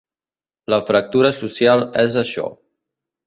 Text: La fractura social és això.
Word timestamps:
La 0.73 0.79
fractura 0.87 1.31
social 1.41 1.85
és 2.05 2.17
això. 2.23 2.47